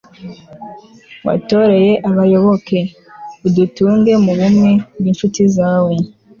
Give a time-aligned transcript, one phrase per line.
[1.27, 2.79] watoreye abayoboke,
[3.47, 5.93] udutunge mu bumwe bw'incuti zawe